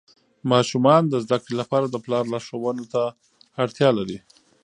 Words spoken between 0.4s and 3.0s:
ماشومان د زده کړې لپاره د پلار لارښوونو